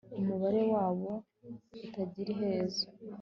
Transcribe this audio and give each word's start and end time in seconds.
Umubare 0.19 0.61
wabo 0.73 1.11
utagira 1.85 2.29
iherezo 2.33 2.85